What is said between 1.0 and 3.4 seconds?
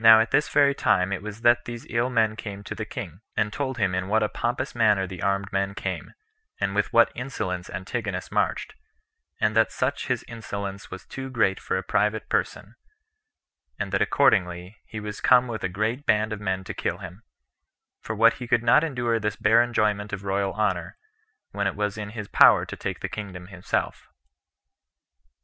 it was that these ill men came to the king,